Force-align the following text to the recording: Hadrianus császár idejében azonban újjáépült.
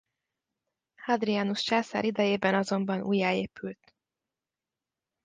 Hadrianus 1.01 1.61
császár 1.63 2.05
idejében 2.05 2.55
azonban 2.55 3.01
újjáépült. 3.01 3.95